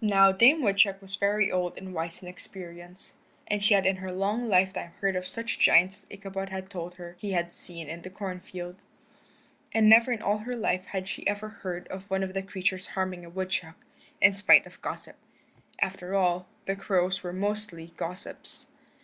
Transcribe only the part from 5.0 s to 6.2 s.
heard of such giants as